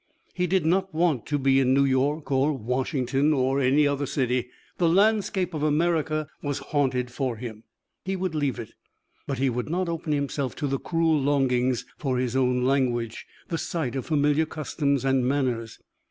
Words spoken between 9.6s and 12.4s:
not open himself to the cruel longing for his